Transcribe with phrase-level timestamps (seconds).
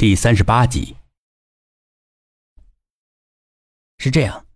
[0.00, 0.96] 第三十八集。
[3.98, 4.46] 是这样，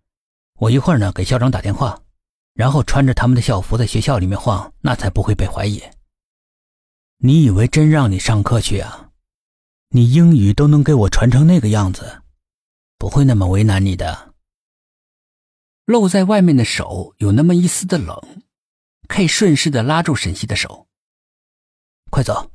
[0.55, 2.01] 我一会儿呢给校长打电话，
[2.55, 5.83] 然后穿着他们的校服在学校里面晃，那才不会被怀疑。
[7.17, 9.11] 你以为真让你上课去啊？
[9.89, 12.23] 你英语都能给我传成那个样子，
[12.97, 14.33] 不会那么为难你的。
[15.85, 18.41] 露在外面的手有那么一丝的冷
[19.09, 20.87] ，K 顺势的拉住沈西的手，
[22.09, 22.51] 快走，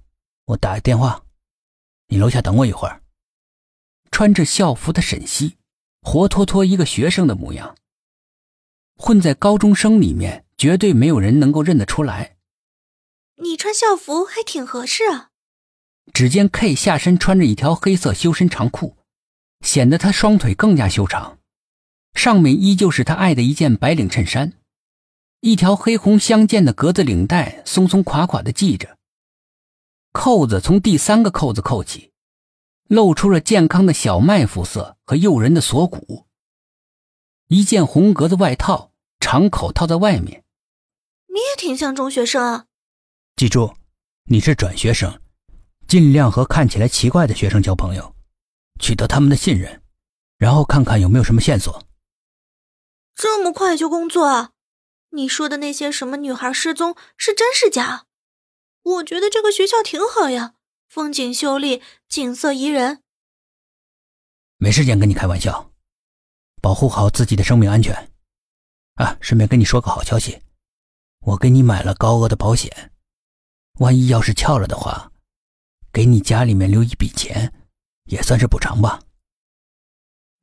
[0.46, 1.25] 我打个电话。
[2.11, 3.03] 你楼下等我一会儿。
[4.11, 5.57] 穿着校服的沈西，
[6.03, 7.77] 活脱脱一个学生的模样。
[8.96, 12.37] 混在高中生里面，绝对没有人能够认得出来。
[13.37, 15.31] 你穿校服还挺合适啊。
[16.13, 18.96] 只见 K 下身穿着一条黑色修身长裤，
[19.65, 21.39] 显得他双腿更加修长。
[22.15, 24.53] 上面依旧是他爱的一件白领衬衫，
[25.40, 28.99] 一条黑红相间的格子领带松松垮垮的系着。
[30.13, 32.12] 扣子从第三个扣子扣起，
[32.89, 36.27] 露出了健康的小麦肤色和诱人的锁骨。
[37.47, 40.45] 一件红格子外套，长口套在外面。
[41.29, 42.67] 你也挺像中学生啊。
[43.37, 43.75] 记住，
[44.25, 45.21] 你是转学生，
[45.87, 48.15] 尽量和看起来奇怪的学生交朋友，
[48.81, 49.83] 取得他们的信任，
[50.39, 51.84] 然后看看有没有什么线索。
[53.15, 54.51] 这么快就工作啊？
[55.11, 58.06] 你说的那些什么女孩失踪是真是假？
[58.97, 60.55] 我觉得这个学校挺好呀，
[60.89, 63.03] 风景秀丽，景色宜人。
[64.57, 65.73] 没时间跟你开玩笑，
[66.61, 68.11] 保护好自己的生命安全。
[68.95, 70.43] 啊，顺便跟你说个好消息，
[71.21, 72.93] 我给你买了高额的保险，
[73.79, 75.13] 万一要是翘了的话，
[75.93, 77.55] 给你家里面留一笔钱，
[78.11, 79.03] 也算是补偿吧。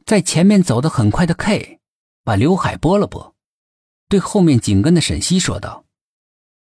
[0.05, 1.81] 在前面走得很快的 K，
[2.23, 3.35] 把刘海拨了拨，
[4.07, 5.85] 对后面紧跟的沈西说道：“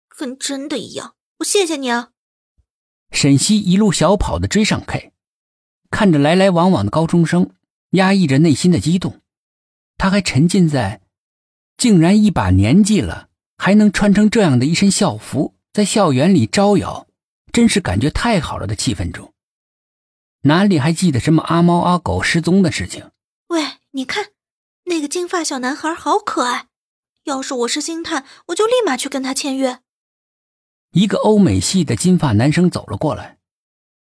[0.10, 2.10] 跟真的一样。”我谢谢你啊！
[3.12, 5.14] 沈西一路小跑的追上 K，
[5.90, 7.52] 看着来来往往的高中生，
[7.92, 9.22] 压抑着内心的激动。
[9.98, 11.02] 他还沉浸在
[11.78, 17.08] 竟然一把年纪了还能穿成这样的一身校服，在校园里招摇，
[17.54, 19.34] 真是感觉太好了的气氛中，
[20.42, 23.12] 哪里还记得什么阿猫阿狗失踪的事情？
[23.48, 24.32] 喂，你看
[24.86, 26.68] 那个金发小男孩好可爱，
[27.24, 29.80] 要是我是星探，我就立马去跟他签约。
[30.92, 33.38] 一个欧美系的金发男生走了过来，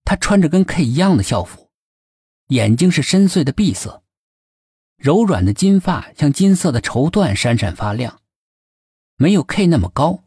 [0.04, 1.70] 他穿着跟 K 一样的校服，
[2.48, 4.02] 眼睛是深邃的碧色，
[4.98, 8.20] 柔软的金发像金色的绸缎闪闪发亮，
[9.16, 10.24] 没有 K 那么高，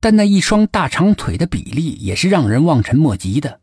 [0.00, 3.60] 但那一双大长腿的比例也是让人望尘莫及的。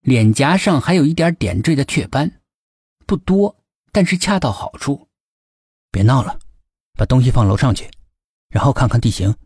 [0.00, 2.40] 脸颊上还有一点点缀的雀斑，
[3.06, 3.62] 不多，
[3.92, 5.08] 但是恰到好处。
[5.92, 6.40] 别闹了，
[6.94, 7.88] 把东西放楼上去，
[8.48, 9.36] 然后看看地形。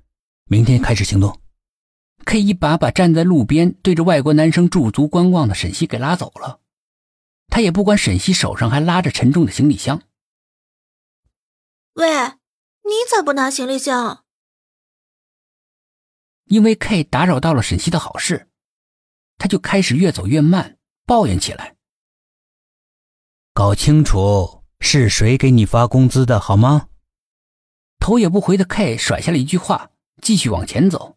[0.47, 1.41] 明天开始行动。
[2.25, 6.61] K 一把把站在路边对着外国男生驻足观望的沈西给拉走了。
[7.49, 10.03] 他也不管沈西手上还拉着沉重的行李箱。
[11.95, 12.07] 喂，
[12.83, 14.25] 你咋不拿行李箱？
[16.47, 18.49] 因为 K 打扰到了沈西的好事，
[19.39, 21.77] 他就开始越走越慢，抱怨起来。
[23.53, 26.89] 搞清楚是谁给你发工资的好吗？
[27.99, 29.91] 头也不回的 K 甩下了一句话。
[30.23, 31.17] 继续往前走，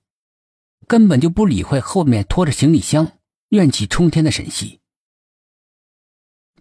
[0.87, 3.19] 根本就不理会后面拖着行李箱、
[3.49, 4.79] 怨气冲天的沈西。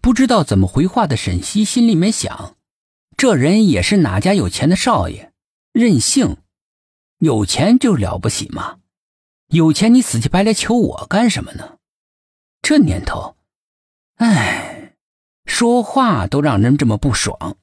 [0.01, 2.57] 不知道怎么回话的沈西心里面想：
[3.17, 5.33] 这人也是哪家有钱的少爷，
[5.73, 6.37] 任性，
[7.19, 8.79] 有钱就了不起吗？
[9.49, 11.79] 有钱你死乞白赖求我干什么呢？
[12.63, 13.37] 这年头，
[14.17, 14.97] 哎，
[15.45, 17.57] 说话都让人这么不爽。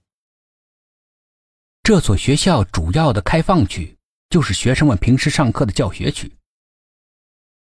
[1.81, 3.97] 这所学校主要的开放区。
[4.33, 6.35] 就是学生们平时上课的教学区，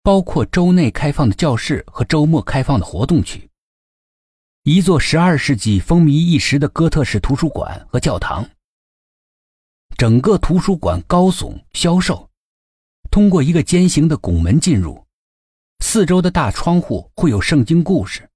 [0.04, 3.50] 包括周内开放的教室和周末开放的活动区。
[4.62, 8.48] 一座十二世纪风靡一时的哥特式图书馆和教堂。
[9.98, 12.31] 整个图书馆高耸消瘦，
[13.10, 15.04] 通过一个尖形的拱门进入，
[15.81, 18.31] 四周的大窗户会有圣经故事。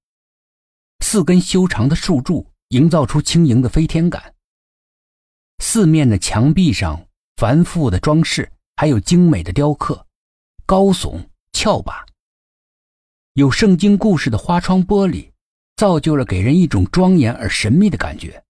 [1.05, 4.35] 四根修长的树柱营造出轻盈的飞天感。
[5.59, 7.05] 四面的墙壁上。
[7.39, 10.05] 繁复的装饰，还有精美的雕刻，
[10.65, 12.05] 高耸翘拔。
[13.35, 15.31] 有圣经故事的花窗玻璃，
[15.77, 18.43] 造就了给人一种庄严而神秘的感觉，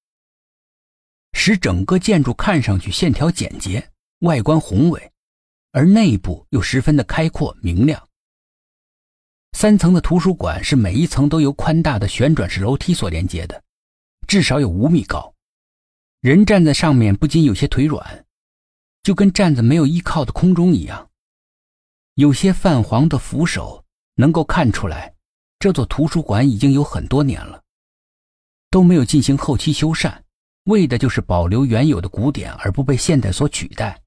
[1.34, 3.92] 使整个建筑看上去线条简洁，
[4.22, 5.12] 外观宏伟，
[5.72, 8.10] 而内部又十分的开阔明亮。
[9.52, 13.64] 三层的图书馆是每一层都由宽大的旋转式楼梯所连接的，
[14.28, 15.32] 至少有五米高，
[16.22, 18.26] 人站在上面不禁有些腿软。
[19.04, 21.10] 就跟站在没有依靠的空中一样，
[22.16, 23.86] 有些泛黄的扶手
[24.16, 25.16] 能够看出来，
[25.58, 27.64] 这座图书馆已经有很多年了，
[28.70, 30.14] 都没有进行后期修缮，
[30.66, 34.02] 为的就是保留原有的古典而不被现代所取代。